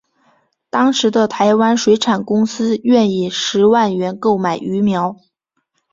[0.71, 5.15] 当时的台湾水产公司愿以十万元购买鱼苗。